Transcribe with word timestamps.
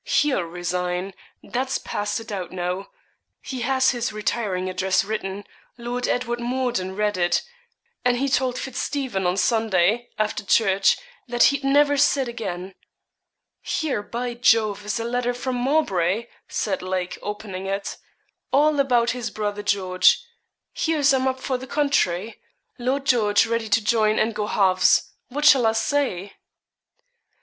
He'll 0.03 0.41
resign; 0.41 1.13
that's 1.43 1.77
past 1.77 2.19
a 2.19 2.23
doubt 2.23 2.51
now. 2.51 2.89
He 3.39 3.61
has 3.61 3.91
his 3.91 4.11
retiring 4.11 4.67
address 4.67 5.03
written; 5.05 5.43
Lord 5.77 6.07
Edward 6.07 6.39
Mordun 6.39 6.95
read 6.95 7.17
it; 7.17 7.43
and 8.03 8.17
he 8.17 8.27
told 8.27 8.55
FitzStephen 8.57 9.27
on 9.27 9.37
Sunday, 9.37 10.09
after 10.17 10.43
church, 10.43 10.97
that 11.27 11.43
he'd 11.53 11.63
never 11.63 11.97
sit 11.97 12.27
again.' 12.27 12.73
'Here, 13.61 14.01
by 14.01 14.33
Jove, 14.33 14.83
is 14.87 14.99
a 14.99 15.03
letter 15.03 15.35
from 15.35 15.53
Mowbray,' 15.57 16.25
said 16.47 16.81
Lake, 16.81 17.19
opening 17.21 17.67
it. 17.67 17.97
'All 18.51 18.79
about 18.79 19.11
his 19.11 19.29
brother 19.29 19.61
George. 19.61 20.25
Hears 20.73 21.13
I'm 21.13 21.27
up 21.27 21.39
for 21.39 21.59
the 21.59 21.67
county. 21.67 22.41
Lord 22.79 23.05
George 23.05 23.45
ready 23.45 23.69
to 23.69 23.83
join 23.85 24.17
and 24.17 24.33
go 24.33 24.47
halves. 24.47 25.11
What 25.29 25.45
shall 25.45 25.67
I 25.67 25.73
say?' 25.73 26.33